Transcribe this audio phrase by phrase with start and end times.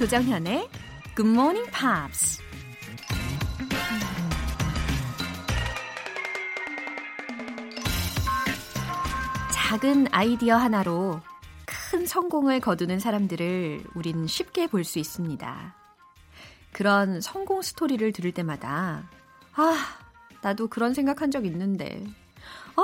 [0.00, 0.66] 조정현의
[1.14, 2.40] Good Morning Pops.
[9.52, 11.20] 작은 아이디어 하나로
[11.66, 15.74] 큰 성공을 거두는 사람들을 우린 쉽게 볼 수 있습니다.
[16.72, 19.04] 그런 성공 스토리를 들을 때마다,
[19.54, 19.76] 아,
[20.40, 22.02] 나도 그런 생각한 적 있는데,
[22.76, 22.82] 아,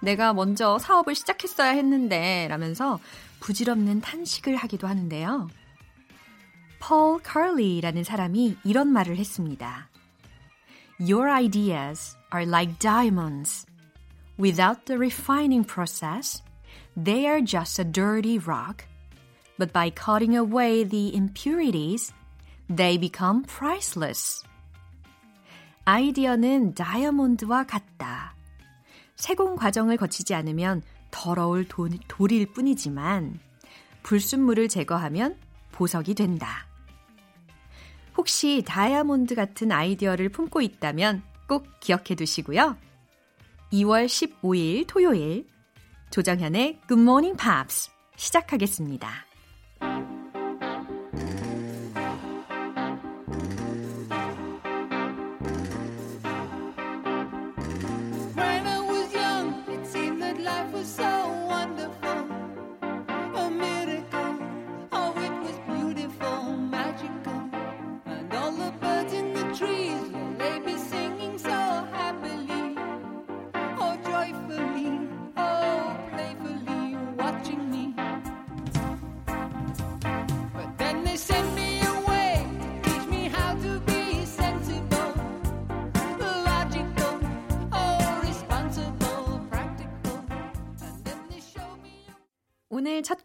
[0.00, 2.98] 내가 먼저 사업을 시작했어야 했는데, 라면서
[3.40, 5.50] 부질없는 탄식을 하기도 하는데요.
[6.84, 9.88] 폴 카리라는 사람이 이런 말을 했습니다.
[10.98, 13.64] Your ideas are like diamonds.
[14.36, 16.42] Without the refining process,
[16.96, 18.84] they are just a dirty rock.
[19.58, 22.12] But by cutting away the impurities,
[22.66, 24.44] they become priceless.
[25.84, 28.34] 아이디어는 다이아몬드와 같다.
[29.14, 33.38] 세공 과정을 거치지 않으면 더러울 도, 돌일 뿐이지만
[34.02, 35.36] 불순물을 제거하면
[35.70, 36.71] 보석이 된다.
[38.22, 42.76] 혹시 다이아몬드 같은 아이디어를 품고 있다면 꼭 기억해 두시고요.
[43.72, 45.48] 2월 15일 토요일
[46.10, 49.31] 조정현의 Good Morning Pops 시작하겠습니다.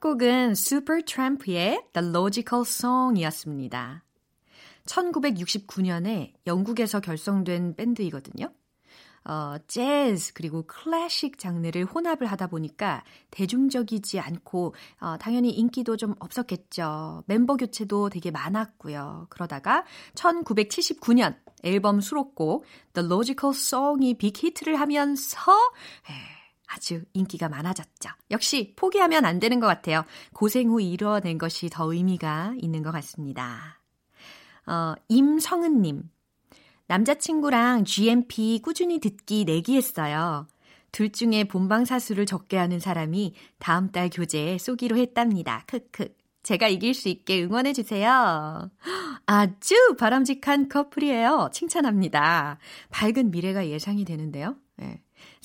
[0.08, 4.06] 곡은 Supertramp의 The Logical Song이었습니다.
[4.86, 8.50] 1969년에 영국에서 결성된 밴드이거든요.
[9.26, 17.24] 어, 재즈 그리고 클래식 장르를 혼합을 하다 보니까 대중적이지 않고 어, 당연히 인기도 좀 없었겠죠.
[17.26, 19.28] 멤버 교체도 되게 많았고요.
[19.30, 19.84] 그러다가
[20.16, 22.64] 1979년 앨범 수록곡
[22.94, 25.52] The Logical Song이 빅히트를 하면서
[26.10, 26.37] 에,
[26.68, 28.10] 아주 인기가 많아졌죠.
[28.32, 30.04] 역시 포기하면 안 되는 것 같아요.
[30.34, 33.82] 고생 후 이뤄낸 것이 더 의미가 있는 것 같습니다.
[34.66, 36.04] 어, 임성은님.
[36.88, 40.48] 남자친구랑 GMP 꾸준히 듣기 내기 했어요.
[40.92, 45.64] 둘 중에 본방사수를 적게 하는 사람이 다음 달 교재에 쏘기로 했답니다.
[45.68, 46.16] 크크.
[46.44, 48.72] 제가 이길 수 있게 응원해주세요.
[49.26, 51.50] 아주 바람직한 커플이에요.
[51.52, 52.58] 칭찬합니다.
[52.90, 54.56] 밝은 미래가 예상이 되는데요.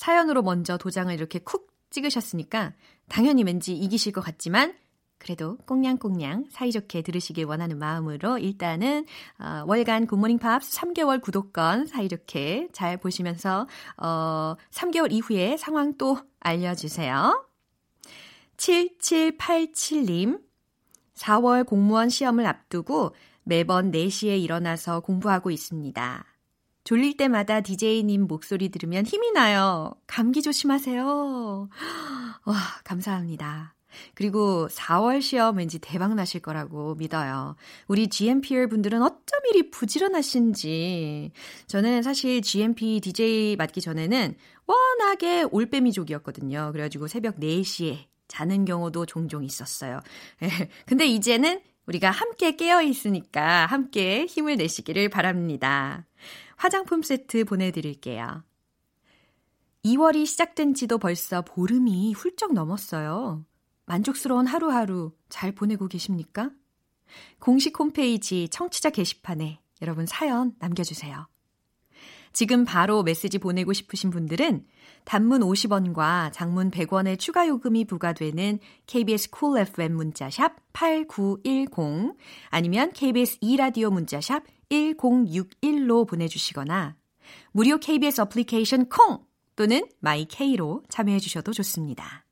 [0.02, 0.06] 네.
[0.06, 2.72] 사연으로 먼저 도장을 이렇게 쿡 찍으셨으니까
[3.08, 4.74] 당연히 왠지 이기실 것 같지만
[5.18, 9.06] 그래도 꽁냥꽁냥 사이좋게 들으시길 원하는 마음으로 일단은
[9.38, 13.68] 어, 월간 굿모닝 팝스 3개월 구독권 사이좋게 잘 보시면서
[13.98, 17.46] 어, 3개월 이후에 상황 또 알려주세요.
[18.56, 20.40] 7787님
[21.14, 23.14] 4월 공무원 시험을 앞두고
[23.44, 26.31] 매번 4시에 일어나서 공부하고 있습니다.
[26.84, 29.92] 졸릴 때마다 DJ님 목소리 들으면 힘이 나요.
[30.06, 31.68] 감기 조심하세요.
[32.44, 33.74] 와, 감사합니다.
[34.14, 37.56] 그리고 4월 시험 왠지 대박 나실 거라고 믿어요.
[37.88, 41.30] 우리 GMPR 분들은 어쩜 이리 부지런하신지.
[41.66, 44.34] 저는 사실 GMP DJ 맡기 전에는
[44.66, 46.70] 워낙에 올빼미족이었거든요.
[46.72, 50.00] 그래가지고 새벽 4시에 자는 경우도 종종 있었어요.
[50.86, 56.06] 근데 이제는 우리가 함께 깨어 있으니까 함께 힘을 내시기를 바랍니다.
[56.62, 58.44] 화장품 세트 보내드릴게요.
[59.84, 63.44] 2월이 시작된 지도 벌써 보름이 훌쩍 넘었어요.
[63.84, 66.52] 만족스러운 하루하루 잘 보내고 계십니까?
[67.40, 71.26] 공식 홈페이지 청취자 게시판에 여러분 사연 남겨주세요.
[72.32, 74.64] 지금 바로 메시지 보내고 싶으신 분들은
[75.04, 82.16] 단문 50원과 장문 100원의 추가 요금이 부과되는 KBS Cool FM 문자샵 8910
[82.50, 86.96] 아니면 KBS 2라디오 문자샵 1061로 보내주시거나
[87.52, 89.20] 무료 KBS 어플리케이션 콩
[89.54, 92.24] 또는 마이케이로 참여해 주셔도 좋습니다.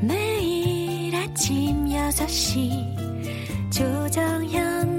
[0.00, 4.91] 매일 아침 6시 조정현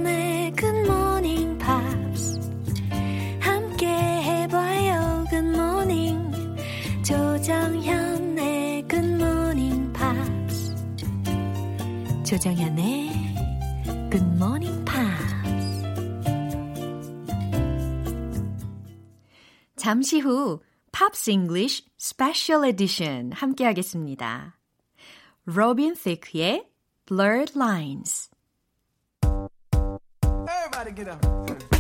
[12.44, 13.10] 조정현의
[14.12, 15.34] Good Morning Pops.
[19.78, 20.60] 잠시 후
[20.92, 24.58] Pops English Special Edition 함께 하겠습니다.
[25.48, 26.68] Robin Thicke의
[27.06, 28.30] Blurred Lines
[30.50, 31.73] Everybody get up.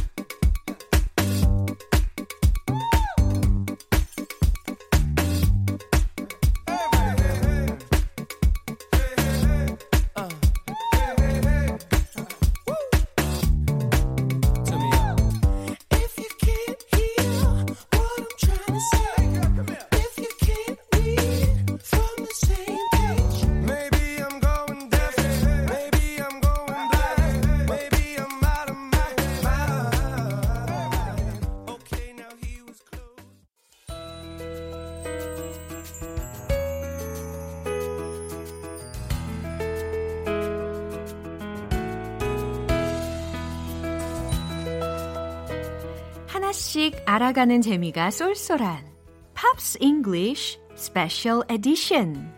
[46.33, 48.91] 하나씩 알아가는 재미가 쏠쏠한
[49.35, 52.33] Pops English Special Edition.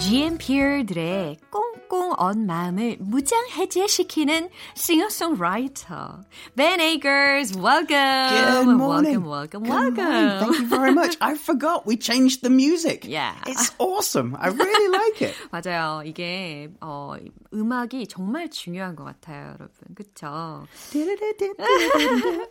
[0.00, 6.23] GMP들의 꽁 꽁 언 마음을 무장해제시키는 singer-songwriter
[6.55, 7.53] Ben Akers.
[7.55, 8.29] Welcome.
[8.29, 9.23] Good morning.
[9.25, 10.05] Welcome, welcome, Good welcome.
[10.05, 10.39] morning.
[10.39, 11.17] Thank you very much.
[11.21, 13.05] I forgot we changed the music.
[13.07, 13.33] Yeah.
[13.47, 14.35] It's awesome.
[14.39, 15.35] I really like it.
[15.51, 16.03] 맞아요.
[16.05, 17.15] 이게 어,
[17.53, 19.95] 음악이 정말 중요한 것 같아요, 여러분.
[19.95, 20.65] 그쵸?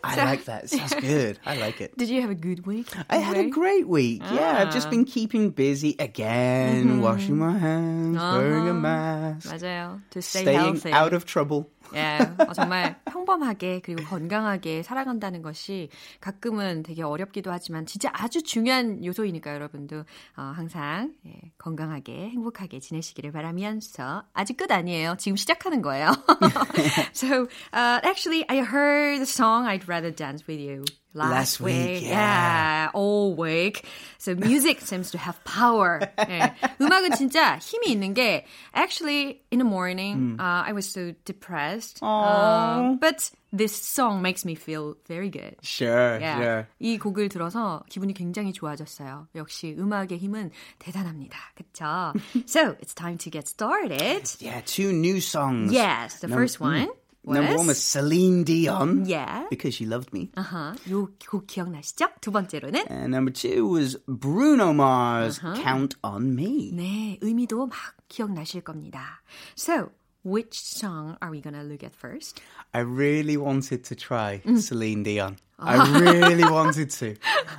[0.03, 0.63] I like that.
[0.65, 1.39] It sounds good.
[1.45, 1.97] I like it.
[1.97, 2.87] Did you have a good week?
[3.09, 4.21] I had a great week.
[4.33, 10.00] Yeah, I've just been keeping busy again, washing my hands, wearing a mask, 맞아요.
[10.10, 10.92] To stay staying healthy.
[10.92, 11.66] out of trouble.
[11.94, 12.18] 예,
[12.48, 15.88] 어, 정말 평범하게 그리고 건강하게 살아간다는 것이
[16.20, 20.00] 가끔은 되게 어렵기도 하지만 진짜 아주 중요한 요소이니까 여러분도
[20.36, 25.14] 어, 항상 예, 건강하게 행복하게 지내시기를 바라면서 아직 끝 아니에요.
[25.18, 26.10] 지금 시작하는 거예요.
[27.14, 30.84] so uh, actually, I heard the song "I'd Rather Dance with You."
[31.15, 32.85] Last week, yeah.
[32.85, 32.89] yeah.
[32.93, 33.83] all week.
[34.17, 35.99] So music seems to have power.
[36.19, 36.53] 예.
[36.79, 41.99] 음악은 진짜 힘이 있는 게 actually in the morning uh, I was so depressed.
[42.01, 45.57] Uh, but this song makes me feel very good.
[45.61, 46.37] Sure, Yeah.
[46.39, 46.67] sure.
[46.79, 49.27] 이 곡을 들어서 기분이 굉장히 좋아졌어요.
[49.35, 51.37] 역시 음악의 힘은 대단합니다.
[51.57, 52.13] 그쵸?
[52.45, 54.31] so, it's time to get started.
[54.39, 55.73] Yeah, two new songs.
[55.73, 56.87] Yes, the first one
[57.25, 57.37] was...
[57.37, 59.05] Number one was Celine Dion.
[59.05, 59.45] Yeah.
[59.49, 60.29] Because she loved me.
[60.35, 62.09] 아하, 요곡 기억나시죠?
[62.19, 66.71] 두 번째로는 And number two was Bruno Mars, Count on Me.
[66.73, 67.77] 네, 의미도 막
[68.07, 69.21] 기억나실 겁니다.
[69.55, 69.91] So,
[70.26, 72.40] which song are we gonna look at first?
[72.74, 74.58] I really wanted to try mm.
[74.58, 75.38] Celine Dion.
[75.56, 77.14] I really wanted to.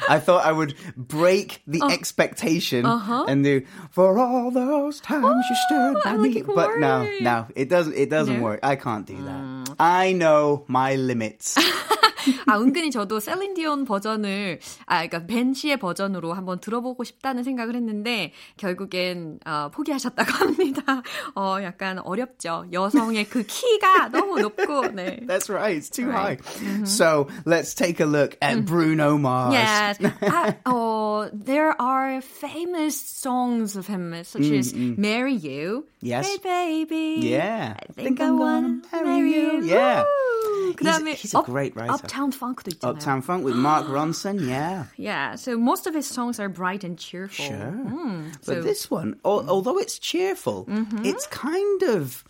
[0.09, 1.89] I thought I would break the oh.
[1.89, 3.25] expectation uh-huh.
[3.29, 6.41] and do for all those times you stood oh, by me.
[6.41, 7.95] But no, no, it doesn't.
[7.95, 8.43] It doesn't No?
[8.43, 8.59] work.
[8.61, 9.41] I can't do that.
[9.41, 9.75] Mm.
[9.79, 11.57] I know my limits.
[12.45, 17.75] 아, 은근히 저도 셀린 디온 버전을, 아, 그러니까 벤 씨의 버전으로 한번 들어보고 싶다는 생각을
[17.75, 21.01] 했는데, 결국엔, 어, 포기하셨다고 합니다.
[21.35, 22.65] 어, 약간 어렵죠.
[22.71, 25.19] 여성의 그 키가 너무 높고, 네.
[25.27, 25.77] That's right.
[25.77, 26.39] It's too Right.
[26.43, 26.85] high.
[26.85, 29.53] So let's take a look at Bruno Mars.
[29.53, 29.97] Yes.
[30.21, 35.85] 아, 어, there are famous songs of him, such as Marry You.
[36.01, 36.27] Yes.
[36.27, 36.37] Hey,
[36.85, 37.19] baby.
[37.27, 37.75] Yeah.
[37.77, 39.61] I think I wanna marry you.
[39.65, 40.03] Yeah.
[40.03, 40.56] Woo!
[40.76, 41.92] 그다음에 he's a great writer.
[41.94, 42.90] Uptown Funk도 있잖아요.
[42.96, 44.40] Uptown Funk with Mark Ronson.
[44.48, 44.86] Yeah.
[44.96, 47.44] Yeah, so most of his songs are bright and cheerful.
[47.46, 47.72] Sure.
[47.74, 48.62] Mm, But so, Mm-hmm.
[48.66, 50.66] this one, al- although it's cheerful,
[51.04, 52.24] it's kind of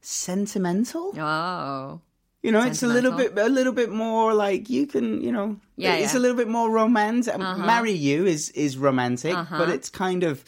[0.00, 1.14] sentimental.
[1.18, 2.00] oh,
[2.42, 3.46] You know, it's a little bit, Sentimental.
[3.46, 6.18] a little bit more like you can, you know, Yeah, it's yeah.
[6.18, 7.38] a little bit more romantic.
[7.38, 10.42] Marry You is is romantic, but it's kind of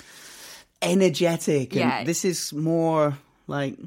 [0.82, 2.04] energetic, and Yeah.
[2.04, 3.78] this is more like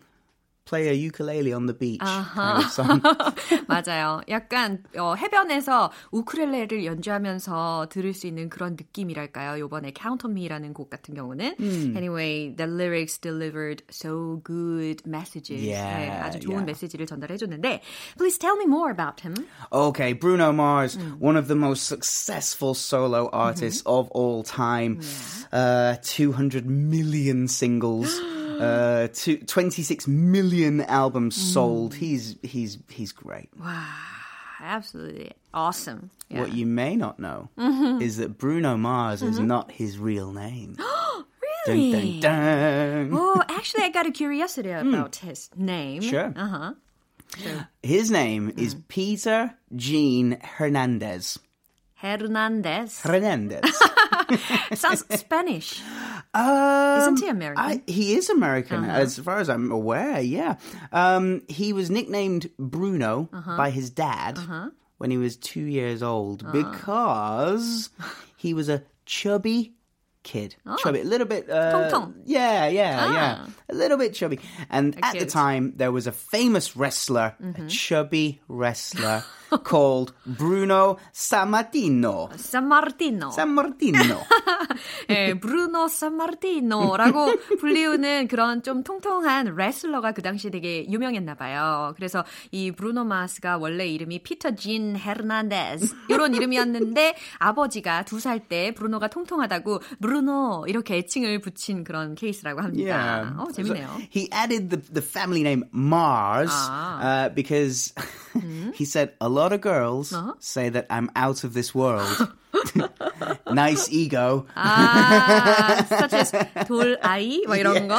[0.71, 2.99] play a ukulele on the beach kind of song.
[3.69, 4.19] 맞아요.
[4.27, 9.59] 약간 어, 해변에서 우쿨렐레를 연주하면서 들을 수 있는 그런 느낌이랄까요?
[9.61, 11.55] 요번에 Count on Me라는 곡 같은 경우는
[11.95, 15.63] Anyway, the lyrics delivered so good messages.
[15.63, 16.65] Yeah, 네, 아주 좋은 yeah.
[16.73, 17.79] 메시지를 전달해 줬는데
[18.17, 19.35] Please tell me more about him.
[19.71, 21.19] Okay, Bruno Mars, Mm.
[21.21, 23.99] one of the most successful solo artists Mm-hmm.
[23.99, 24.99] of all time.
[25.53, 28.11] Uh, 200 million singles.
[28.62, 31.52] Uh, two, 26 million albums Mm.
[31.52, 31.94] sold.
[31.94, 33.48] He's he's he's great.
[33.58, 33.84] Wow,
[34.60, 36.10] absolutely awesome.
[36.28, 36.40] Yeah.
[36.40, 38.00] What you may not know Mm-hmm.
[38.02, 40.74] is that Bruno Mars is not his real name.
[40.76, 41.24] Dun,
[41.66, 42.20] really?
[42.20, 43.10] dun, dun.
[43.12, 46.02] Oh, actually, I got a curiosity about his name.
[46.02, 46.08] Hmm.
[46.08, 46.32] Sure.
[46.36, 46.72] Uh-huh.
[47.82, 48.82] His name is Mm.
[48.88, 51.38] Peter Jean Hernandez.
[51.94, 53.00] Hernandez.
[53.00, 53.70] Hernandez.
[54.74, 55.80] Sounds Spanish.
[56.34, 57.64] Um, Isn't he American?
[57.64, 59.00] I, he is American, Uh-huh.
[59.00, 60.20] as far as I'm aware.
[60.20, 60.56] Yeah.
[60.90, 63.56] Um, he was nicknamed Bruno Uh-huh.
[63.56, 64.38] by his dad
[64.98, 66.52] when he was two years old Uh.
[66.52, 67.90] because
[68.36, 69.74] he was a chubby
[70.22, 70.54] kid.
[70.78, 71.50] Chubby, a little bit.
[71.50, 72.12] Uh, Oh.
[72.24, 73.12] Yeah, yeah, Ah.
[73.14, 73.46] yeah.
[73.68, 74.38] A little bit chubby.
[74.70, 77.66] And at the time, there was a famous wrestler, Mm-hmm.
[77.66, 79.22] a chubby wrestler
[79.64, 82.30] called Bruno Sammartino.
[82.38, 83.28] San Martino.
[83.30, 84.22] Sammartino.
[85.10, 91.92] 예, 브루노 산마르티노라고 불리우는 그런 좀 통통한 레슬러가 그 당시 되게 유명했나 봐요.
[91.96, 98.72] 그래서 이 브루노 마스가 원래 이름이 피터 진 헤르난데스 이런 이름이었는데 아버지가 두 살 때
[98.74, 103.34] 브루노가 통통하다고 브루노 이렇게 애칭을 붙인 그런 케이스라고 합니다.
[103.36, 103.86] 어, 재밌네요.
[103.88, 107.26] So he added the, the family name Mars Ah.
[107.26, 107.92] uh, because
[108.78, 110.33] he said a lot of girls Uh-huh.
[110.39, 112.07] say that I'm out of this world.
[113.51, 114.45] nice ego.
[114.55, 116.31] 아, such as
[116.67, 117.97] 돌아이 뭐 이런 거.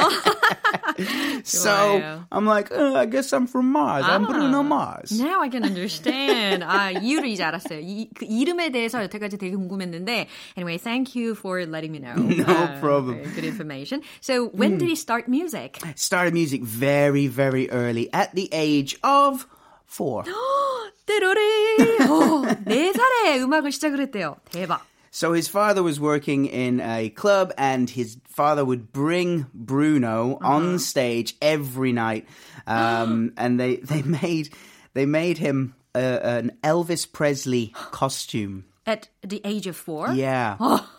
[1.43, 2.25] so 좋아요.
[2.31, 4.05] I'm like, oh, I guess I'm from Mars.
[4.05, 5.11] I'm Bruno Mars.
[5.19, 6.63] Now I can understand.
[6.63, 7.79] 아, 이유를 이제 알았어요.
[7.81, 10.27] 이, 그 이름에 대해서 여태까지 되게 궁금했는데.
[10.57, 12.15] Anyway, thank you for letting me know.
[12.15, 13.21] No problem.
[13.21, 14.01] very Good information.
[14.21, 15.79] So, when did he start music?
[15.95, 19.47] Started music very, very early at the age of
[19.93, 20.23] four.
[21.05, 22.07] 띠로리!
[22.09, 24.35] 오, 네 살에 음악을 시작을 했대요.
[24.51, 24.81] 대박.
[25.11, 30.53] So his father was working in a club, and his father would bring Bruno Uh-huh.
[30.53, 32.25] on stage every night,
[32.67, 34.49] um, and they they made
[34.93, 38.65] they made him uh, an Elvis Presley costume.
[38.85, 40.09] At the age of four?
[40.13, 40.57] Yeah.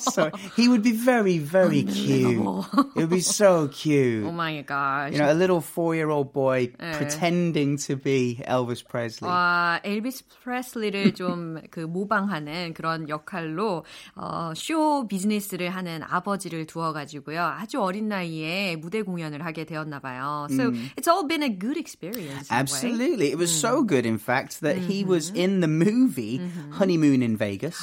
[0.00, 2.42] so he would be very, very cute.
[2.42, 4.26] It would be so cute.
[4.26, 5.12] Oh my gosh.
[5.12, 9.28] You know, a little four-year-old boy pretending to be Elvis Presley.
[9.28, 13.84] 와, 엘비스 프레슬리를 좀 그 모방하는 그런 역할로
[14.16, 17.40] 어, 쇼 비즈니스를 하는 아버지를 두어가지고요.
[17.40, 20.48] 아주 어린 나이에 무대 공연을 하게 되었나 봐요.
[20.50, 22.50] So it's all been a good experience.
[22.50, 22.60] in a way.
[22.60, 23.30] Absolutely.
[23.30, 26.40] It was so good, in fact, that he was in the movie
[26.72, 27.77] Honeymoon in Vegas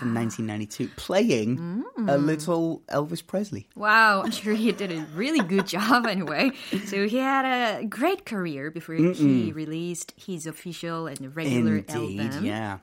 [0.00, 0.20] from ah.
[0.20, 2.24] 1992 playing a mm.
[2.24, 3.68] little Elvis Presley.
[3.76, 6.50] Wow, I'm sure he did a really good job anyway.
[6.86, 12.44] So he had a great career before he released his official and regular Indeed, album.
[12.44, 12.78] yeah.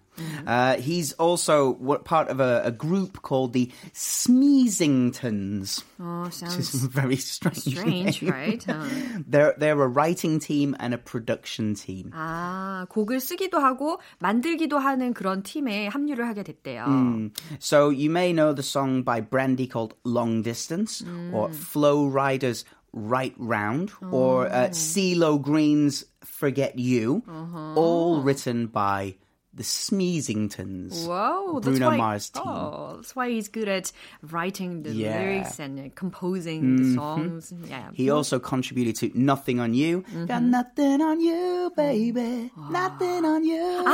[0.47, 5.83] Uh, he's also what part of a, a group called the Smeezingtons.
[6.01, 7.59] Oh, Which is sounds very strange.
[7.59, 8.31] strange, name.
[8.31, 8.69] right?
[8.69, 8.85] Uh.
[9.27, 12.11] They're they're a writing team and a production team.
[12.15, 17.31] 아, 곡을 쓰기도 하고 만들기도 하는 그런 팀에 합류를 하게 됐대요.
[17.59, 21.03] So you may know the song by Brandy called Long Distance,
[21.33, 27.23] or Flow Riders Right Round, or uh, CeeLo Green's Forget You,
[27.75, 29.17] all written by
[29.57, 31.07] the Smeezingtons.
[31.07, 32.43] Whoa, that's Bruno why, Mars team.
[32.47, 33.93] Oh, that's why he's good at
[34.23, 35.19] writing the Yeah.
[35.21, 37.53] lyrics and uh, composing the songs.
[37.69, 37.91] Yeah.
[37.93, 40.05] He also contributed to Nothing on You.
[40.27, 42.51] Got nothing on you, baby.
[42.71, 43.85] Nothing on you,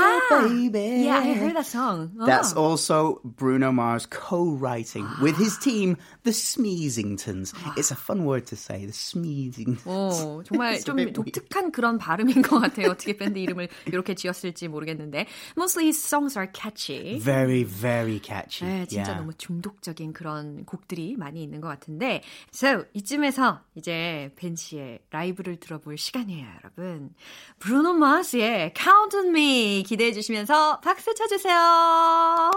[0.71, 1.05] baby.
[1.07, 2.13] yeah, I heard that song.
[2.15, 2.63] That's Oh.
[2.63, 7.53] also Bruno Mars co-writing with his team, the Smeezingtons.
[7.77, 9.87] It's a fun word to say, the Smeezingtons.
[9.87, 11.33] 오, 정말 It's a 좀 bit weird.
[11.33, 12.91] 독특한 그런 발음인 것 같아요.
[12.91, 15.27] 어떻게 밴드 이름을 이렇게 지었을지 모르겠는데.
[15.56, 17.20] Mostly his songs are catchy.
[17.20, 18.66] Very, very catchy.
[18.66, 19.22] 네, 진짜 yeah.
[19.22, 22.22] 너무 중독적인 그런 곡들이 많이 있는 것 같은데.
[22.52, 27.14] So, 이쯤에서 이제 벤 씨의 라이브를 들어볼 시간이에요, 여러분.
[27.60, 32.52] 브루노 마스의 Count on Me 기대해 주시면서 박수 쳐주세요.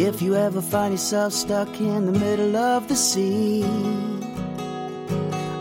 [0.00, 3.64] If you ever find yourself stuck in the middle of the sea,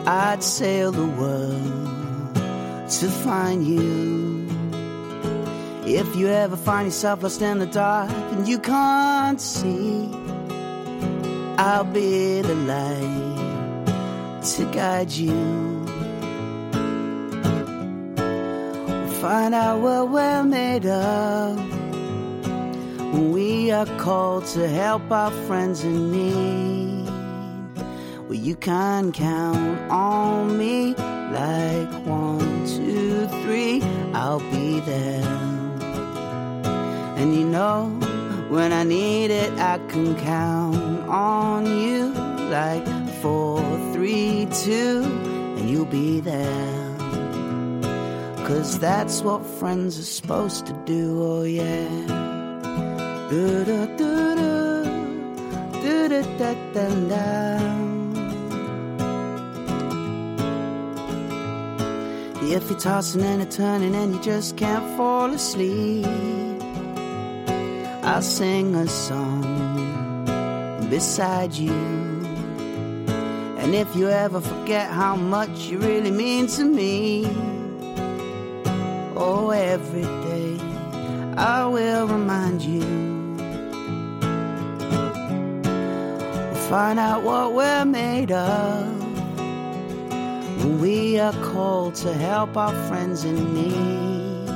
[0.05, 2.35] I'd sail the world
[2.99, 4.47] to find you.
[5.87, 10.07] If you ever find yourself lost in the dark and you can't see,
[11.57, 13.87] I'll be the light
[14.53, 15.33] to guide you.
[19.19, 21.76] Find out what we're made of.
[23.13, 27.09] We are called to help our friends in need.
[28.27, 30.93] Well, you can count on me
[31.31, 33.81] like one, two, three,
[34.13, 35.23] I'll be there.
[37.17, 37.87] And you know,
[38.49, 42.13] when I need it, I can count on you
[42.49, 42.85] like
[43.21, 43.61] four,
[43.93, 45.03] three, two,
[45.57, 46.97] and you'll be there.
[48.45, 52.26] Cause that's what friends are supposed to do, oh yeah.
[62.57, 66.05] If you're tossing and turning and you just can't fall asleep,
[68.03, 70.25] I'll sing a song
[70.89, 71.73] beside you.
[73.59, 77.25] And if you ever forget how much you really mean to me,
[79.17, 80.57] oh, every day
[81.35, 83.06] I will remind you.
[86.69, 88.85] Find out what we're made of
[90.57, 94.49] when we are called to help our friends in need.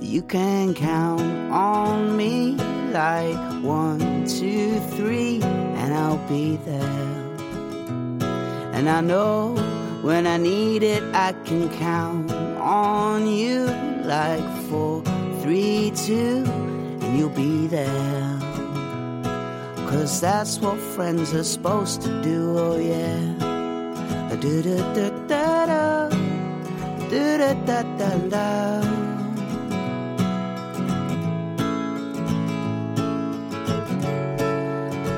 [0.00, 1.20] You can count
[1.50, 2.52] on me
[2.92, 7.10] like one, two, three, and I'll be there.
[8.72, 9.56] And I know
[10.02, 13.66] when I need it, I can count on you
[14.04, 15.02] like four,
[15.42, 18.63] three, two, and you'll be there.
[19.94, 23.14] Cause that's what friends are supposed to do, oh yeah.
[24.40, 26.08] Do da da da da,
[27.08, 28.44] do da da da da.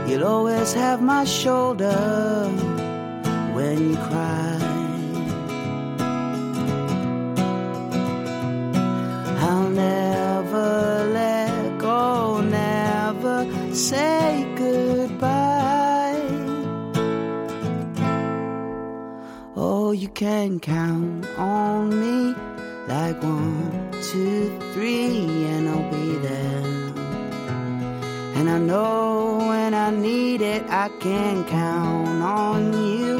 [0.06, 1.96] You'll always have my shoulder
[3.54, 4.55] when you cry.
[20.16, 22.34] Can count on me
[22.88, 26.62] like one, two, three, and I'll be there.
[28.36, 33.18] And I know when I need it, I can count on you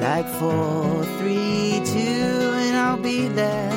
[0.00, 3.70] like four, three, two, and I'll be there.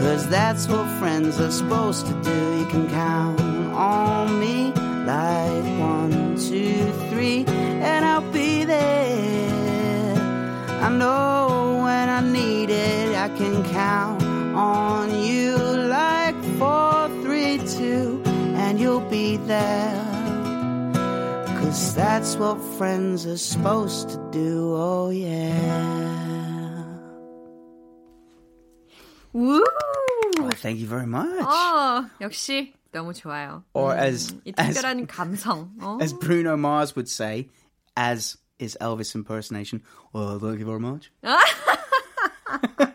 [0.00, 2.58] Cause that's what friends are supposed to do.
[2.58, 4.72] You can count on me
[5.06, 7.44] like one, two, three,
[10.81, 14.21] I know when I need it, I can count
[14.55, 19.99] on you like four, three, two, and you'll be there.
[21.59, 25.83] Cause that's what friends are supposed to do, oh yeah.
[29.33, 29.63] 우!
[30.39, 31.45] Oh, thank you very much.
[31.45, 33.63] 어, 역시 너무 좋아요.
[33.73, 35.71] Or as, 이 as, 특별한 감성.
[35.81, 36.01] 어?
[36.01, 37.49] as Bruno Mars would say,
[37.95, 41.10] as is Elvis impersonation, well, thank you very much.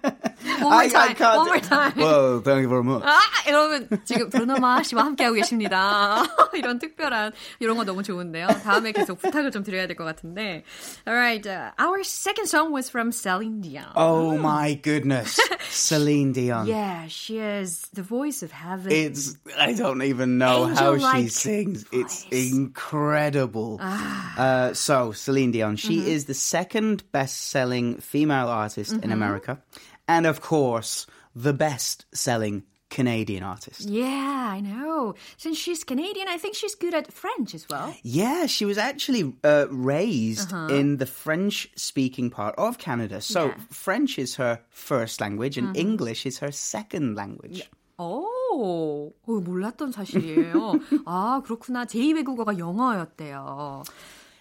[0.63, 1.15] One more I- I time.
[1.17, 1.93] can't- One more time.
[1.97, 3.03] Well, thank you very much.
[3.05, 6.23] 아, 여러분 지금 브루노 마시와 함께하고 계십니다.
[6.55, 8.47] 이런 특별한 이런 거 너무 좋은데요.
[8.63, 10.63] 다음에 계속 부탁을 좀 드려야 될 것 같은데.
[11.07, 13.91] Alright, uh, our second song was from Celine Dion.
[13.97, 15.41] Oh my goodness.
[15.71, 16.67] Celine Dion.
[16.67, 18.93] Yeah, she is the voice of heaven.
[18.93, 21.85] It's I don't even know how she Angel-like sings.
[21.93, 22.53] It's voice.
[22.55, 23.81] incredible.
[23.83, 29.59] Uh, so Celine Dion, she is the second best-selling female artist in America,
[30.07, 33.83] and of course the best-selling Canadian artist.
[33.83, 35.15] yeah, I know.
[35.37, 37.95] Since she's Canadian, I think she's good at French as well.
[38.03, 43.21] Yeah, she was actually uh, raised in the French-speaking part of Canada.
[43.21, 43.55] So Yeah.
[43.71, 47.69] French is her first language, and English is her second language.
[47.99, 50.81] 오, 어, 몰랐던 사실이에요.
[51.05, 51.85] 아, 그렇구나.
[51.85, 53.85] 제2외국어가 영어였대요.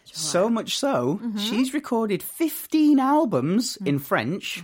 [0.06, 4.64] So much so, she's recorded 15 albums in French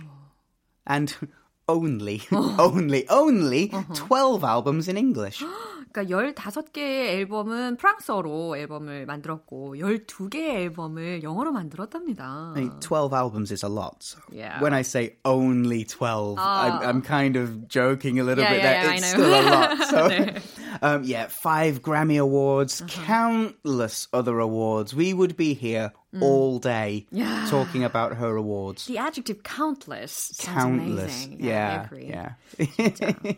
[0.88, 1.14] and
[1.68, 2.22] only,
[2.58, 5.42] only, only 12 albums in English.
[5.94, 12.52] 그러니까 15개의 앨범은 프랑스어로 앨범을 만들었고 12개의 앨범을 영어로 만들었답니다.
[12.56, 14.02] I mean, 12 albums is a lot.
[14.02, 14.60] So Yeah.
[14.60, 18.72] When I say only 12, I'm, I'm kind of joking a little Yeah, bit yeah,
[18.72, 18.84] there.
[18.84, 19.22] yeah, I it's know.
[19.22, 19.70] still a lot.
[19.86, 24.94] So, um, yeah, five Grammy Awards, countless other awards.
[24.96, 27.46] We would be here all day Yeah.
[27.50, 28.86] talking about her awards.
[28.86, 31.26] The adjective countless sounds Countless.
[31.26, 31.42] amazing.
[31.42, 32.06] Yeah, I agree.
[32.06, 32.38] yeah.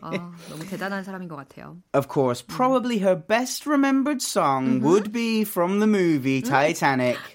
[0.01, 1.77] 아, 너무 대단한 사람인 것 같아요.
[1.93, 4.85] Of course, probably her best remembered song Mm-hmm.
[4.85, 7.17] would be from the movie Titanic.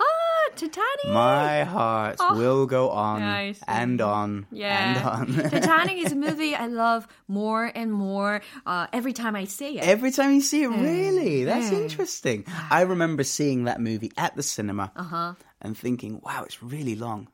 [0.57, 1.13] 아, Titanic!
[1.13, 3.53] My heart will go on Oh.
[3.67, 4.73] And on yeah.
[4.81, 5.49] and on.
[5.53, 9.83] Titanic is a movie I love more and more uh, every time I see it.
[9.85, 11.43] Every time you see it, really?
[11.45, 11.79] That's Yeah.
[11.85, 12.45] interesting.
[12.71, 15.33] I remember seeing that movie at the cinema Uh-huh.
[15.61, 17.27] and thinking, wow, it's really long.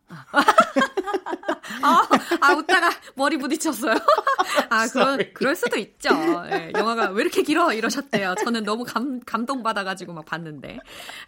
[1.81, 2.07] 아,
[2.42, 3.94] 아, 웃다가 머리 부딪혔어요.
[4.70, 6.10] 아, 그런, 그럴 수도 있죠.
[6.50, 7.72] 예, 영화가 왜 이렇게 길어?
[7.72, 8.34] 이러셨대요.
[8.44, 10.78] 저는 너무 감, 감동받아가지고 막 봤는데.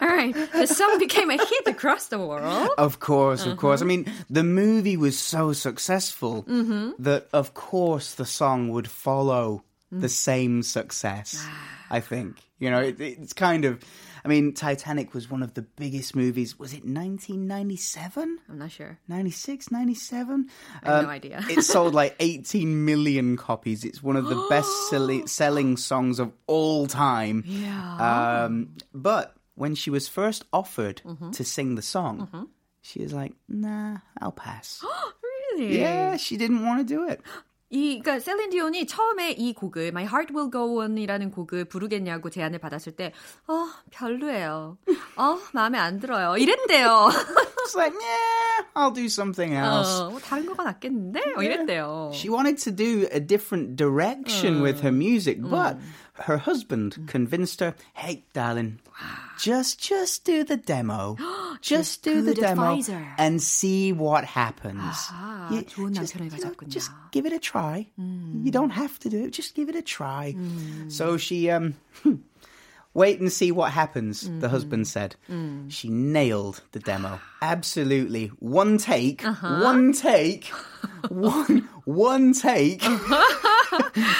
[0.02, 2.70] Alright, the song became a hit across the world.
[2.78, 3.82] Of course, of course.
[3.82, 3.88] I Uh-huh.
[3.88, 7.02] mean, the movie was so successful Mm-hmm.
[7.02, 10.02] that, of course, the song would follow Mm.
[10.02, 11.34] the same success.
[11.90, 12.36] I think.
[12.60, 13.82] You know, it, it's kind of.
[14.25, 16.57] I mean, Titanic was one of the biggest movies.
[16.57, 18.39] Was it 1997?
[18.49, 18.97] I'm not sure.
[19.07, 20.49] 96, 97?
[20.81, 21.45] I have um, no idea.
[21.47, 23.85] it sold like 18 million copies.
[23.85, 24.67] It's one of the best
[25.29, 27.43] selling songs of all time.
[27.45, 28.45] Yeah.
[28.45, 31.29] Um, but when she was first offered mm-hmm.
[31.29, 32.43] to sing the song, mm-hmm.
[32.81, 34.83] she was like, nah, I'll pass.
[35.51, 35.77] really?
[35.77, 37.21] Yeah, she didn't want to do it.
[37.69, 42.59] 이, 그러니까 셀린 디온이 처음에 이 곡을 My Heart Will Go On이라는 곡을 부르겠냐고 제안을
[42.59, 43.11] 받았을 때,
[43.47, 44.77] 어, 별로예요.
[45.17, 46.37] 어, 마음에 안 들어요.
[46.37, 47.09] 이랬대요.
[47.65, 49.99] It's like, yeah, I'll do something else.
[49.99, 51.19] 어, 뭐 다른 거가 낫겠는데?
[51.35, 52.11] 어, 이랬대요.
[52.13, 54.63] She wanted to do a different direction 어.
[54.63, 55.77] with her music, but
[56.14, 58.78] her husband convinced her, hey, darling,
[59.38, 61.16] just just do the demo.
[61.60, 63.06] just do the demo advisor.
[63.18, 64.80] and see what happens.
[64.80, 66.68] 아하, you, 좋은 just, 남편을 가졌군요.
[66.68, 67.86] Just give it a try.
[67.98, 68.44] Mm.
[68.44, 69.32] You don't have to do it.
[69.32, 70.34] Just give it a try.
[70.36, 70.92] Mm.
[70.92, 71.74] So she um
[72.92, 74.40] Wait and see what happens, mm.
[74.40, 75.14] the husband said.
[75.30, 75.70] Mm.
[75.70, 77.20] She nailed the demo.
[77.40, 78.32] Absolutely.
[78.40, 79.62] One take, uh-huh.
[79.62, 80.46] one take,
[81.08, 82.82] one, one take.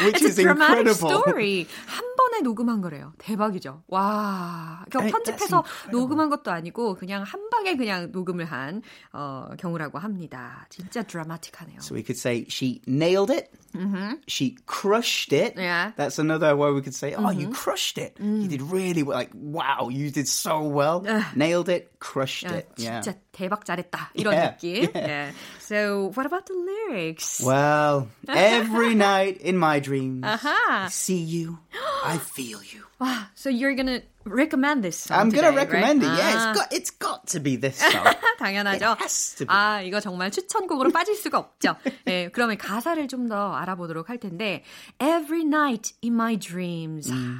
[0.06, 1.22] which it's is a dramatic incredible.
[1.22, 1.68] story.
[1.88, 2.04] 한
[2.36, 3.14] 번에 녹음한 거래요.
[3.18, 3.84] 대박이죠.
[3.88, 4.84] 와.
[4.90, 8.82] 그러니까 편집해서 녹음한 것도 아니고 그냥 한 방에 그냥 녹음을 한
[9.14, 10.66] 어, 경우라고 합니다.
[10.70, 11.80] 진짜 드라마틱하네요.
[11.80, 13.52] So we could say she nailed it.
[13.76, 14.24] Mm-hmm.
[14.28, 15.56] She crushed it.
[15.58, 15.92] Yeah.
[15.96, 17.14] That's another word we could say.
[17.14, 17.40] Oh, mm-hmm.
[17.40, 18.18] you crushed it.
[18.20, 18.44] Mm.
[18.44, 19.18] You did really well.
[19.18, 21.04] Like, wow, you did so well.
[21.36, 22.70] Nailed it, crushed 야, it.
[22.78, 23.02] Yeah.
[23.02, 24.12] 진짜 대박 잘했다.
[24.16, 24.56] 이런 yeah.
[24.56, 24.96] 느낌.
[24.96, 25.08] Yeah.
[25.08, 25.32] yeah.
[25.60, 27.42] So, what about the lyrics?
[27.44, 30.86] Well, every night in my dreams, uh-huh.
[30.86, 31.60] I see you,
[32.06, 32.84] I feel you.
[33.00, 33.28] Wow.
[33.36, 36.12] So you're gonna recommend this song I'm today, gonna recommend right?
[36.14, 36.18] it.
[36.18, 38.06] Yeah, it's got it's got to be this song.
[38.40, 38.94] 당연하죠.
[38.98, 39.54] It has to be.
[39.54, 41.76] 아 이거 정말 추천곡으로 빠질 수가 없죠.
[42.06, 44.64] 네, 그러면 가사를 좀 더 알아보도록 할 텐데
[45.00, 47.10] Every night in my dreams.
[47.12, 47.40] 음.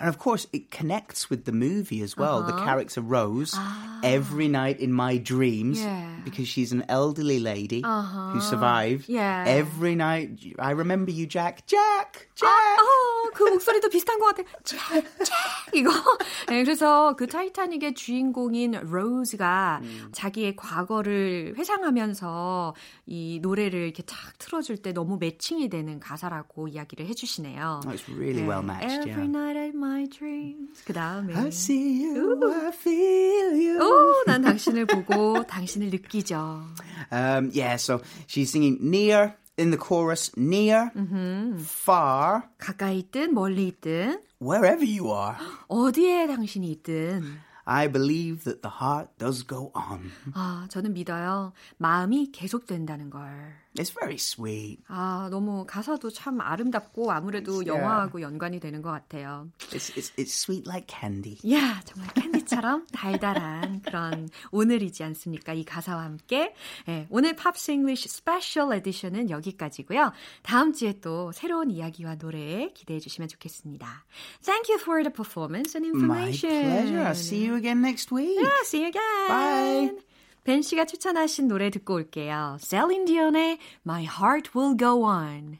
[0.00, 2.38] And of course, it connects with the movie as well.
[2.38, 2.52] Uh-huh.
[2.52, 4.00] The character Rose, ah.
[4.02, 6.16] every night in my dreams, yeah.
[6.24, 8.32] because she's an elderly lady uh-huh.
[8.32, 9.08] who survived.
[9.08, 9.44] Yeah.
[9.46, 11.66] Every night, I remember you, Jack.
[11.66, 12.28] Jack!
[12.34, 12.50] Jack!
[12.50, 14.48] 아, 어, 그 목소리도 비슷한 것 같아.
[14.64, 14.78] 잭!
[15.24, 15.34] 잭!
[15.74, 15.90] 이거.
[16.48, 20.08] 네, 그래서 그 타이타닉의 주인공인 로즈가 음.
[20.12, 22.74] 자기의 과거를 회상하면서
[23.06, 27.80] 이 노래를 이렇게 탁 틀어줄 때 너무 매칭이 되는 가사라고 이야기를 해주시네요.
[27.84, 28.48] Oh, it's really 네.
[28.48, 29.30] well matched, Every yeah.
[29.30, 30.83] night at my dreams.
[30.85, 31.33] 그 다음에.
[31.33, 32.53] I see you, Ooh.
[32.53, 33.79] I feel you.
[33.79, 36.63] 오, 난 당신을 보고 당신을 느끼죠.
[37.11, 41.59] Um, yeah, so she's singing near in the chorus, near, mm-hmm.
[41.59, 42.43] far.
[42.57, 44.21] 가까이 있든 멀리 있든.
[44.41, 45.37] Wherever you are.
[45.67, 47.39] 어디에 당신이 있든.
[47.65, 50.11] I believe that the heart does go on.
[50.33, 51.53] 아, 저는 믿어요.
[51.77, 53.60] 마음이 계속된다는 걸.
[53.77, 54.83] It's very sweet.
[54.87, 57.65] 아, 너무 가사도 참 아름답고 아무래도.
[57.65, 59.49] 영화하고 연관이 되는 것 같아요.
[59.71, 61.37] It's, it's, it's sweet like candy.
[61.49, 65.53] 야, yeah, 정말 캔디처럼 달달한 그런 오늘이지 않습니까?
[65.53, 66.53] 이 가사와 함께.
[66.85, 70.11] 네, 오늘 팝스 잉글리쉬 스페셜 에디션은 여기까지고요.
[70.43, 74.05] 다음 주에 또 새로운 이야기와 노래 기대해 주시면 좋겠습니다.
[74.43, 76.51] Thank you for the performance and information.
[76.51, 77.07] My pleasure.
[77.07, 78.37] I'll see you again next week.
[78.37, 79.27] Yeah, see you again.
[79.27, 80.10] Bye.
[80.43, 82.57] 벤 씨가 추천하신 노래 듣고 올게요.
[82.59, 85.59] 셀린 디온의 My Heart Will Go On.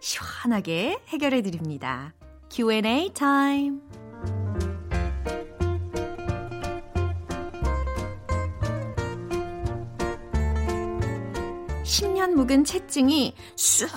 [0.00, 2.14] 시원하게 해결해 드립니다.
[2.50, 3.80] Q&A 타임.
[11.84, 13.88] 수면 묵은 채증이 쑥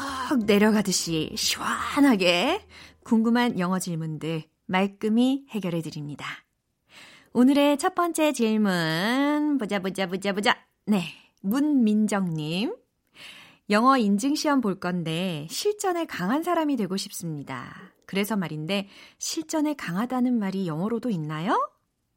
[0.45, 2.65] 내려가듯이 시원하게
[3.03, 6.25] 궁금한 영어 질문들 말끔히 해결해 드립니다.
[7.33, 10.57] 오늘의 첫 번째 질문 보자 보자 보자 보자.
[10.85, 11.03] 네.
[11.41, 12.82] 문민정님.
[13.69, 17.93] 영어 인증 시험 볼 건데 실전에 강한 사람이 되고 싶습니다.
[18.05, 21.69] 그래서 말인데 실전에 강하다는 말이 영어로도 있나요?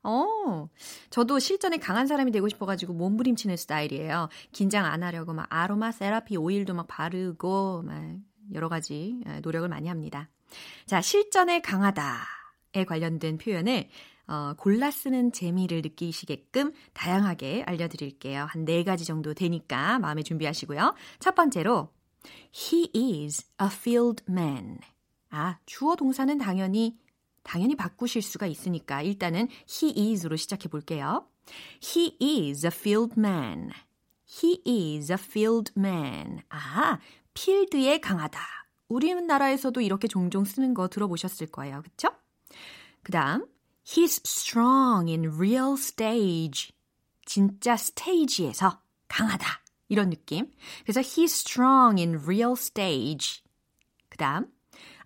[0.03, 0.69] 어,
[1.11, 4.29] 저도 실전에 강한 사람이 되고 싶어가지고 몸부림치는 스타일이에요.
[4.53, 8.17] 긴장 안 하려고 막 아로마 세라피 오일도 막 바르고 막
[8.53, 10.29] 여러 가지 노력을 많이 합니다.
[10.87, 13.89] 자, 실전에 강하다에 관련된 표현을
[14.29, 18.47] 어, 골라 쓰는 재미를 느끼시게끔 다양하게 알려드릴게요.
[18.49, 20.95] 한 네 가지 정도 되니까 마음에 준비하시고요.
[21.21, 21.91] 첫 번째로,
[22.53, 24.79] He is a field man.
[25.31, 26.99] 아, 주어 동사는 당연히,
[27.45, 31.29] 당연히 바꾸실 수가 있으니까 일단은 he is로 시작해 볼게요.
[31.81, 33.71] He is a field man.
[34.29, 36.41] He is a field man.
[36.49, 36.99] 아,
[37.35, 38.41] 필드에 강하다.
[38.89, 41.83] 우리나라에서도 이렇게 종종 쓰는 거 들어보셨을 거예요.
[41.83, 42.09] 그쵸?
[43.03, 43.47] 그 다음,
[43.87, 46.73] He's strong in real stage.
[47.25, 49.47] 진짜 스테이지에서 강하다.
[49.89, 50.51] 이런 느낌.
[50.83, 53.43] 그래서 he's strong in real stage.
[54.09, 54.51] 그 다음,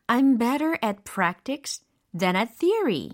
[0.07, 1.85] I'm better at practice
[2.17, 3.11] than at theory.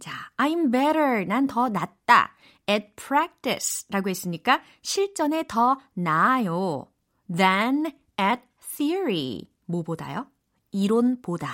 [0.00, 1.24] 자, I'm better.
[1.24, 2.34] 난 더 낫다.
[2.68, 6.92] at practice 라고 했으니까 실전에 더 나아요.
[7.34, 7.86] than
[8.20, 8.42] at
[8.76, 9.48] theory.
[9.66, 10.26] 뭐보다요?
[10.72, 11.48] 이론보다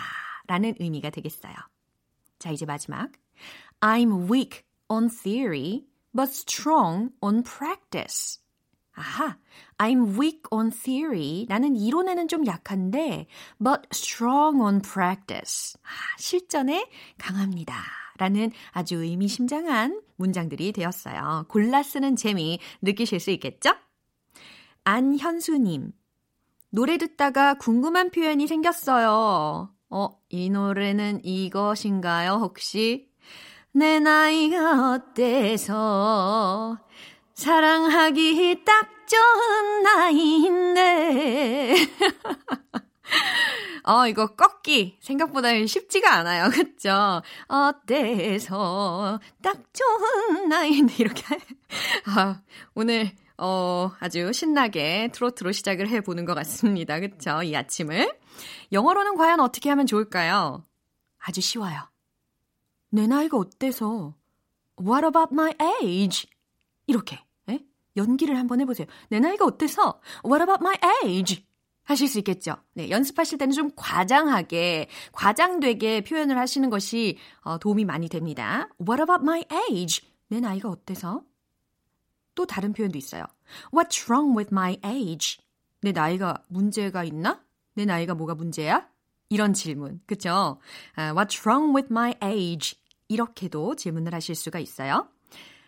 [0.46, 1.54] 라는 의미가 되겠어요.
[2.38, 3.12] 자, 이제 마지막.
[3.85, 8.38] I'm weak on theory, but strong on practice.
[8.97, 9.37] 아하,
[9.77, 11.44] I'm weak on theory.
[11.51, 13.27] 나는 이론에는 좀 약한데,
[13.62, 15.77] but strong on practice.
[15.83, 17.77] 아, 실전에 강합니다.
[18.16, 21.44] 라는 아주 의미심장한 문장들이 되었어요.
[21.49, 23.75] 골라 쓰는 재미 느끼실 수 있겠죠?
[24.85, 25.92] 안현수님,
[26.70, 29.75] 노래 듣다가 궁금한 표현이 생겼어요.
[29.90, 33.12] 어, 이 노래는 이것인가요, 혹시?
[33.76, 36.78] 내 나이가 어때서
[37.34, 41.74] 사랑하기 딱 좋은 나이인데.
[43.82, 46.50] 어, 이거 꺾기 생각보다 쉽지가 않아요.
[46.50, 47.20] 그쵸?
[47.48, 51.24] 어때서 딱 좋은 나이인데 이렇게.
[52.16, 52.42] 아,
[52.76, 57.00] 오늘 어, 아주 신나게 트로트로 시작을 해보는 것 같습니다.
[57.00, 57.42] 그쵸?
[57.42, 58.16] 이 아침을.
[58.70, 60.64] 영어로는 과연 어떻게 하면 좋을까요?
[61.18, 61.88] 아주 쉬워요.
[62.94, 64.14] 내 나이가 어때서?
[64.80, 65.52] What about my
[65.83, 66.30] age?
[66.87, 67.59] 이렇게 에?
[67.96, 68.87] 연기를 한번 해보세요.
[69.09, 70.00] 내 나이가 어때서?
[70.24, 71.44] What about my age?
[71.83, 72.54] 하실 수 있겠죠.
[72.74, 78.68] 네, 연습하실 때는 좀 과장하게, 과장되게 표현을 하시는 것이 어, 도움이 많이 됩니다.
[78.80, 80.09] What about my age?
[80.28, 81.24] 내 나이가 어때서?
[82.37, 83.24] 또 다른 표현도 있어요.
[83.72, 85.38] What's wrong with my age?
[85.80, 87.42] 내 나이가 문제가 있나?
[87.74, 88.88] 내 나이가 뭐가 문제야?
[89.30, 90.00] 이런 질문.
[90.07, 90.61] 그쵸?
[90.96, 92.76] Uh, What's wrong with my age?
[93.08, 95.08] 이렇게도 질문을 하실 수가 있어요.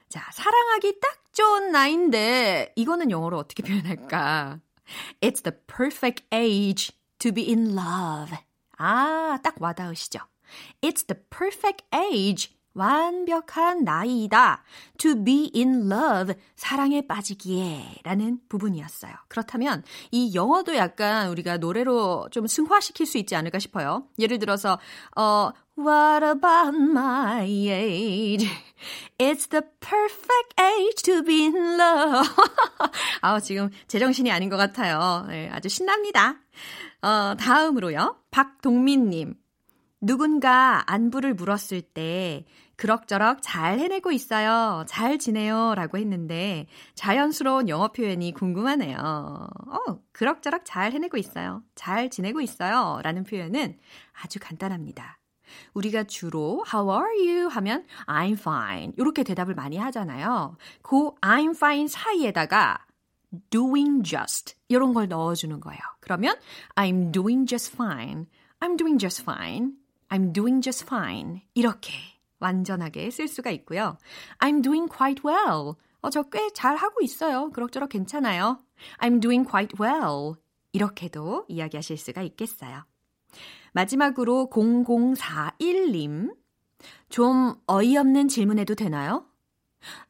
[0.08, 4.60] 자, 사랑하기 딱 좋은 나이인데 이거는 영어로 어떻게 표현할까?
[5.20, 8.36] It's the perfect age to be in love.
[8.78, 10.20] 아, 딱 와닿으시죠?
[10.80, 12.55] It's the perfect age.
[12.76, 14.62] 완벽한 나이이다.
[14.98, 16.34] To be in love.
[16.54, 18.00] 사랑에 빠지기에.
[18.04, 19.12] 라는 부분이었어요.
[19.28, 24.06] 그렇다면 이 영어도 약간 우리가 노래로 좀 승화시킬 수 있지 않을까 싶어요.
[24.18, 24.78] 예를 들어서,
[25.16, 28.48] 어, What about my age?
[29.18, 32.26] It's the perfect age to be in love.
[33.20, 35.26] 아, 지금 제정신이 아닌 것 같아요.
[35.28, 36.36] 네, 아주 신납니다.
[37.02, 38.16] 어, 다음으로요.
[38.30, 39.34] 박동민님.
[40.00, 42.44] 누군가 안부를 물었을 때
[42.76, 44.84] 그럭저럭 잘 해내고 있어요.
[44.86, 45.74] 잘 지내요.
[45.74, 48.98] 라고 했는데 자연스러운 영어 표현이 궁금하네요.
[48.98, 51.62] 어, 그럭저럭 잘 해내고 있어요.
[51.74, 53.00] 잘 지내고 있어요.
[53.02, 53.78] 라는 표현은
[54.22, 55.18] 아주 간단합니다.
[55.74, 57.48] 우리가 주로 How are you?
[57.48, 58.92] 하면 I'm fine.
[58.98, 60.56] 이렇게 대답을 많이 하잖아요.
[60.82, 62.84] 그 I'm fine 사이에다가
[63.50, 65.80] doing just 이런 걸 넣어주는 거예요.
[66.00, 66.36] 그러면
[66.74, 68.26] I'm doing just fine.
[68.60, 69.72] I'm doing just fine.
[70.08, 71.42] I'm doing just fine.
[71.54, 71.92] 이렇게
[72.38, 73.96] 완전하게 쓸 수가 있고요.
[74.38, 75.74] I'm doing quite well.
[76.02, 77.50] 어, 저 꽤 잘하고 있어요.
[77.50, 78.60] 그럭저럭 괜찮아요.
[78.98, 80.34] I'm doing quite well.
[80.72, 82.84] 이렇게도 이야기하실 수가 있겠어요.
[83.72, 86.34] 마지막으로 0041님.
[87.08, 89.26] 좀 어이없는 질문해도 되나요?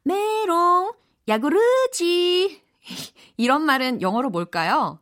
[0.03, 0.93] 메롱,
[1.27, 2.61] 야구르지.
[3.37, 4.99] 이런 말은 영어로 뭘까요?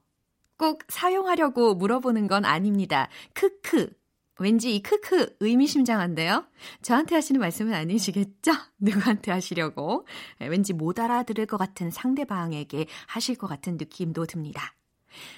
[0.57, 3.09] 꼭 사용하려고 물어보는 건 아닙니다.
[3.33, 3.89] 크크.
[4.39, 6.45] 왠지 이 크크 의미심장한데요?
[6.81, 8.51] 저한테 하시는 말씀은 아니시겠죠?
[8.79, 10.05] 누구한테 하시려고?
[10.39, 14.75] 네, 왠지 못 알아들을 것 같은 상대방에게 하실 것 같은 느낌도 듭니다.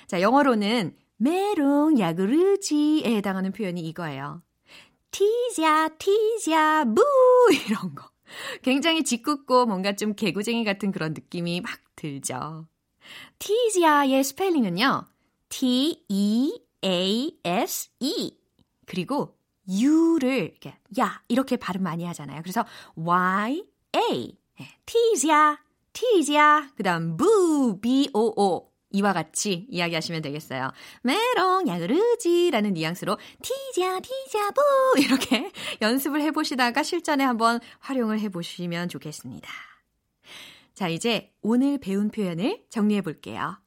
[0.08, 4.42] 자, 영어로는 메롱 야그르지에 해당하는 표현이 이거예요.
[5.12, 7.04] 티자, 티자, 부!
[7.68, 8.10] 이런 거.
[8.62, 12.68] 굉장히 짓궂고 뭔가 좀 개구쟁이 같은 그런 느낌이 막 들죠.
[13.40, 15.06] 티지아의 스펠링은요.
[15.50, 16.58] T-E-A-S-E.
[18.88, 19.38] 그리고
[19.70, 22.42] U를 이렇게 야 이렇게 발음 많이 하잖아요.
[22.42, 24.38] 그래서 Y-A.
[24.88, 25.60] 티지아,
[25.94, 26.70] 티지아.
[26.76, 28.72] 그 다음 부, B-O-O.
[28.92, 30.72] 이와 같이 이야기하시면 되겠어요.
[31.04, 34.62] 메롱 야그르지라는 뉘앙스로 티자 티자 부
[35.00, 39.52] 이렇게 연습을 해보시다가 실전에 한번 활용을 해보시면 좋겠습니다.
[40.74, 43.58] 자 이제 오늘 배운 표현을 정리해 볼게요.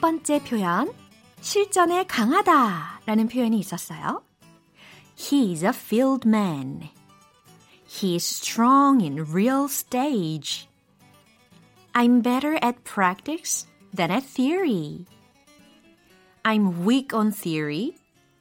[0.00, 0.92] 번째 표현
[1.40, 4.22] 실전에 강하다 라는 표현이 있었어요.
[5.16, 6.88] He's a field man.
[7.86, 10.68] He's strong in real stage.
[11.94, 15.06] I'm better at practice than at theory.
[16.44, 17.96] I'm weak on theory,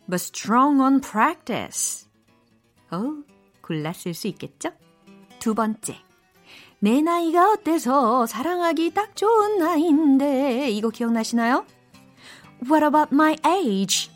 [0.08, 2.08] but strong on practice.
[2.92, 3.24] 어,
[3.62, 4.72] 골라 쓸 수 있겠죠?
[5.40, 5.96] 두 번째.
[6.83, 11.67] 내 나이가 어때서 사랑하기 딱 좋은 나이인데 이거 기억나시나요?
[12.63, 14.11] What about my age?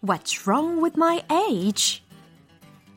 [0.00, 2.04] What's wrong with my age?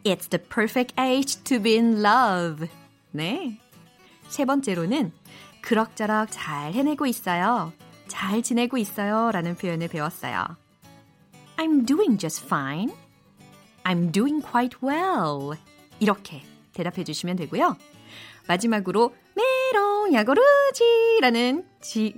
[0.03, 2.67] It's the perfect age to be in love.
[3.11, 3.57] 네.
[4.27, 5.11] 세 번째로는
[5.61, 7.73] 그럭저럭 잘 해내고 있어요.
[8.07, 9.31] 잘 지내고 있어요.
[9.31, 10.43] 라는 표현을 배웠어요.
[11.57, 12.93] I'm doing just fine.
[13.83, 15.57] I'm doing quite well.
[15.99, 17.75] 이렇게 대답해 주시면 되고요.
[18.47, 21.65] 마지막으로 메롱 야고르지라는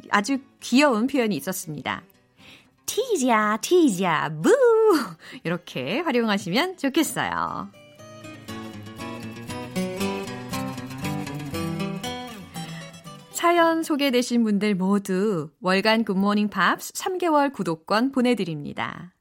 [0.09, 2.03] 아주 귀여운 표현이 있었습니다.
[2.85, 4.51] 티지야, 티지야, 부!
[5.43, 7.69] 이렇게 활용하시면 좋겠어요.
[13.31, 19.13] 사연 소개되신 분들 모두 월간 굿모닝 팝스 3개월 구독권 보내드립니다.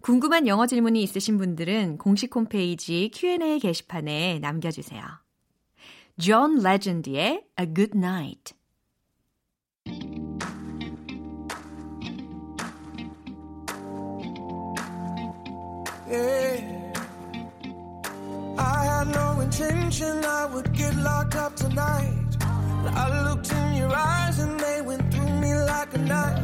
[0.00, 5.25] 궁금한 영어 질문이 있으신 분들은 공식 홈페이지 Q&A 게시판에 남겨주세요.
[6.19, 8.53] 존 레전드의 A Good Night
[16.11, 16.59] Yeah.
[18.57, 22.35] I had no intention I would get locked up tonight.
[22.43, 26.43] I looked in your eyes and they went through me like a knife.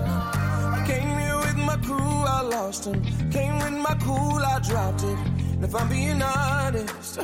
[0.78, 3.04] I came here with my crew, I lost them.
[3.30, 5.18] Came with my cool, I dropped it.
[5.54, 7.20] And if I'm being honest,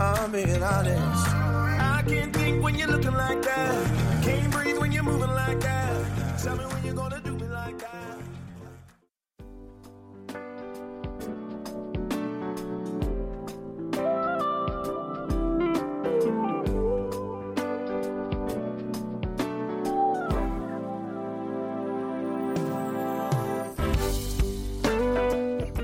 [0.00, 1.26] I'm being honest.
[2.00, 4.22] I can't think when you're looking like that.
[4.22, 6.42] Can't breathe when you're moving like that.
[6.42, 7.96] Tell me when you're gonna do me like that.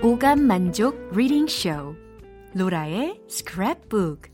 [0.02, 1.94] 오감 만족 리딩 쇼
[2.54, 4.32] 로라의 스크랩북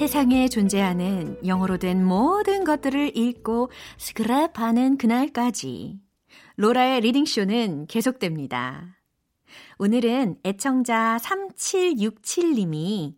[0.00, 6.00] 세상에 존재하는 영어로 된 모든 것들을 읽고 스크랩하는 그날까지
[6.56, 8.96] 로라의 reading쇼는 계속됩니다.
[9.78, 13.14] 오늘은 애청자 3767님이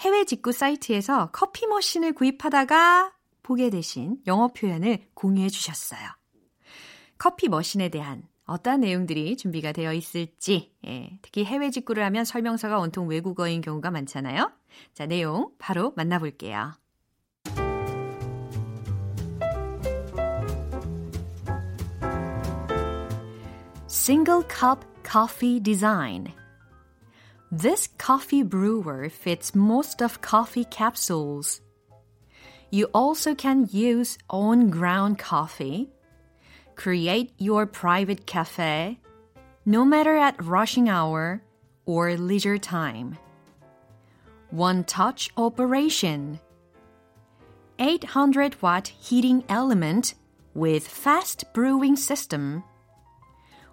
[0.00, 6.06] 해외 직구 사이트에서 커피 머신을 구입하다가 보게 되신 영어 표현을 공유해 주셨어요.
[7.16, 13.08] 커피 머신에 대한 어떤 내용들이 준비가 되어 있을지, 예, 특히 해외 직구를 하면 설명서가 온통
[13.08, 14.52] 외국어인 경우가 많잖아요.
[14.94, 16.74] 자, 내용 바로 만나볼게요.
[23.88, 26.32] Single cup coffee design.
[27.50, 31.60] This coffee brewer fits most of coffee capsules.
[32.70, 35.90] You also can use on ground coffee,
[36.76, 39.00] create your private cafe,
[39.64, 41.42] no matter at rushing hour
[41.86, 43.18] or leisure time.
[44.50, 46.38] One touch operation.
[47.78, 50.14] 800 watt heating element
[50.54, 52.62] with fast brewing system.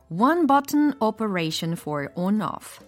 [0.09, 2.83] One button operation for on off.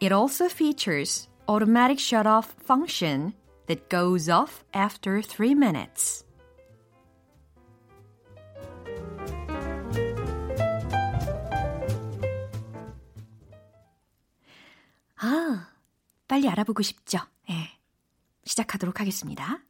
[0.00, 3.34] It also features automatic shut-off function
[3.66, 6.24] that goes off after 3 minutes.
[16.28, 17.18] 빨리 알아보고 싶죠?
[17.50, 17.78] 예.
[18.44, 19.62] 시작하도록 하겠습니다.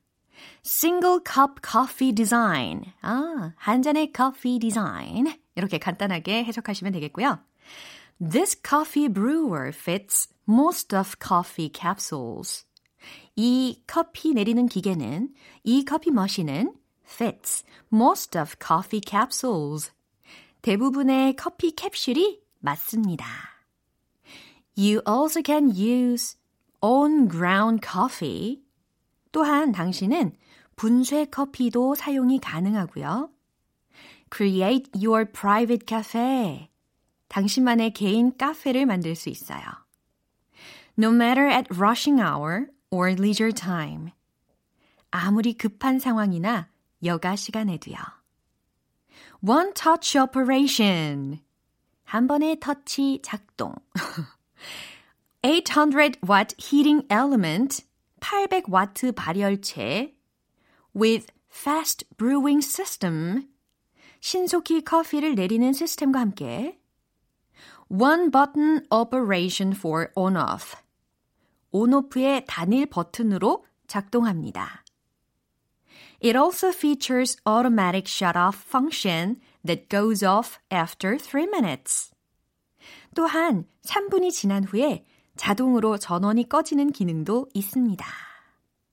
[0.64, 2.84] Single cup coffee design.
[3.02, 5.26] 아, 한 잔의 커피 디자인.
[5.54, 7.38] 이렇게 간단하게 해석하시면 되겠고요.
[8.20, 12.66] This coffee brewer fits most of coffee capsules.
[13.36, 15.34] 이 커피 내리는 기계는,
[15.64, 16.74] 이 커피 머신은
[17.04, 19.92] fits most of coffee capsules.
[20.62, 23.49] 대부분의 커피 캡슐이 맞습니다.
[24.76, 26.36] You also can use
[26.80, 28.62] on ground coffee.
[29.32, 30.36] 또한 당신은
[30.76, 33.30] 분쇄 커피도 사용이 가능하고요.
[34.34, 36.70] Create your private cafe.
[37.28, 39.60] 당신만의 개인 카페를 만들 수 있어요.
[40.98, 44.12] No matter at rushing hour or leisure time.
[45.10, 46.68] 아무리 급한 상황이나
[47.04, 47.96] 여가 시간에도요.
[49.46, 51.40] One touch operation.
[52.04, 53.74] 한 번의 터치 작동.
[55.42, 57.84] 800 watt heating element.
[58.20, 60.14] 800와트 발열체.
[60.94, 63.48] With fast brewing system.
[64.20, 66.78] 신속히 커피를 내리는 시스템과 함께
[67.88, 70.76] One button operation for on-off.
[71.72, 74.84] on-off의 단일 버튼으로 작동합니다.
[76.22, 82.12] It also features automatic shut-off function that goes off after 3 minutes.
[83.14, 85.04] 또한 3분이 지난 후에
[85.36, 88.04] 자동으로 전원이 꺼지는 기능도 있습니다.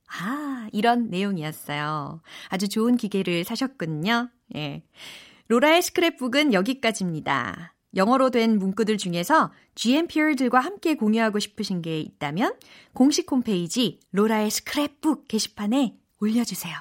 [0.08, 2.22] 아, 이런 내용이었어요.
[2.50, 4.30] 아주 좋은 기계를 사셨군요.
[4.56, 4.84] 예.
[5.48, 7.74] 로라의 스크랩북은 여기까지입니다.
[7.96, 12.56] 영어로 된 문구들 중에서 GMPR들과 함께 공유하고 싶으신 게 있다면
[12.94, 16.76] 공식 홈페이지 로라의 스크랩북 게시판에 올려주세요.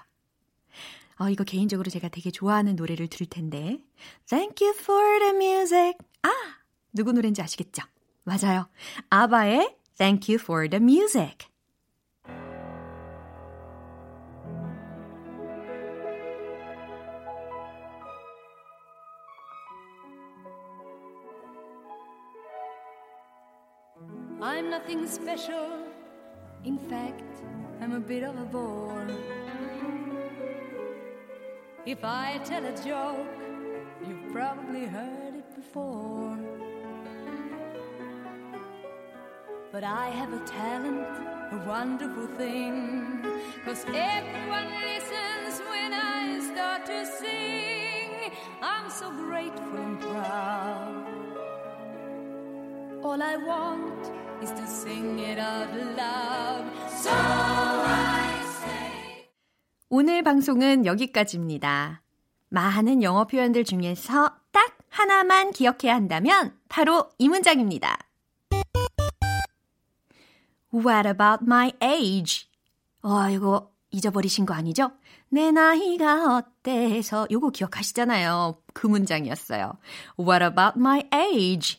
[1.18, 3.78] 어, 이거 개인적으로 제가 되게 좋아하는 노래를 들을 텐데.
[4.28, 5.99] Thank you for the music.
[6.22, 6.30] 아!
[6.95, 7.84] 누구 노래인지 아시겠죠?
[8.23, 8.67] 맞아요.
[9.09, 11.51] 아바의 Thank you for the music.
[24.41, 25.86] I'm nothing special.
[26.65, 27.43] In fact,
[27.79, 29.07] I'm a bit of a bore.
[31.86, 33.27] If I tell a joke,
[34.07, 36.34] you've probably heard it before.
[39.76, 41.04] But I have a talent,
[41.52, 43.20] a wonderful thing.
[43.62, 48.32] Cause everyone listens when I start to sing.
[48.62, 51.04] I'm so grateful and proud.
[53.04, 54.00] All I want
[54.42, 56.64] is to sing it out loud.
[56.96, 58.32] So I
[58.64, 59.28] say.
[59.90, 62.00] 오늘 방송은 여기까지입니다.
[62.48, 68.05] 많은 영어 표현들 중에서 딱 하나만 기억해야 한다면 바로 이 문장입니다.
[70.76, 72.48] What about my age?
[73.00, 74.92] 어, 이거 잊어버리신 거 아니죠?
[75.30, 78.58] 내 나이가 어때서 요거 기억하시잖아요.
[78.74, 79.78] 그 문장이었어요.
[80.20, 81.78] What about my age?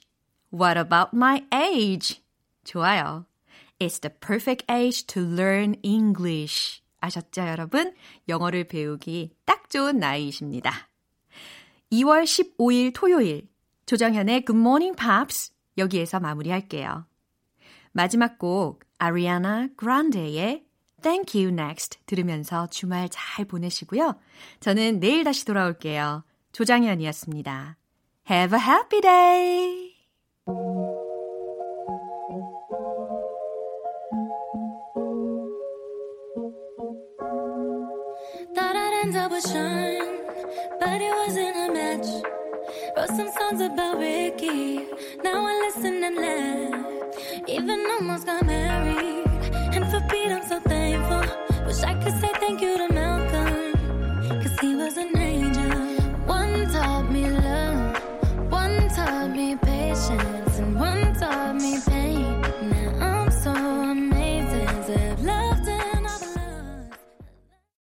[0.52, 2.24] What about my age?
[2.64, 3.26] 좋아요.
[3.80, 6.82] It's the perfect age to learn English.
[7.00, 7.94] 아셨죠, 여러분?
[8.28, 10.72] 영어를 배우기 딱 좋은 나이이십니다.
[11.92, 13.48] 2월 15일 토요일
[13.86, 17.06] 조정현의 Good Morning Pops 여기에서 마무리할게요.
[17.98, 20.66] 마지막 곡 아리아나 그란데의
[21.02, 24.20] Thank You Next 들으면서 주말 잘 보내시고요.
[24.60, 26.24] 저는 내일 다시 돌아올게요.
[26.52, 27.76] 조장현이었습니다.
[28.30, 29.98] Have a happy day!
[39.30, 40.26] was shine,
[40.80, 42.37] but it wasn't a match.
[42.98, 44.88] Wrote some songs about Ricky,
[45.24, 47.14] now I listen and laugh.
[47.48, 49.28] Even almost got married,
[49.76, 51.22] and for Pete I'm so thankful.
[51.68, 55.70] Wish I could say thank you to Malcolm, cause he was an angel.
[56.26, 58.02] One taught me love,
[58.50, 61.14] one taught me patience, and one